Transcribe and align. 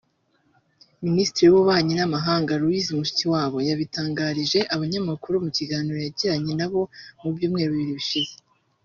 Minisitiri 1.05 1.45
w’Ububanyi 1.49 1.93
n’Amahanga 1.99 2.59
Lousi 2.61 2.91
Mushikiwabo 2.97 3.57
yabitangarije 3.69 4.59
abanyamakuru 4.73 5.35
mu 5.45 5.49
kiganiro 5.57 5.97
yagiranye 6.05 6.53
nabo 6.59 6.81
mu 7.21 7.29
byumweru 7.35 7.71
bibiri 7.73 7.93
bishinze 7.99 8.35